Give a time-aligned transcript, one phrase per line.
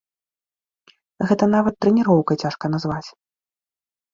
[1.31, 3.07] Гэта нават трэніроўкай цяжка назваць.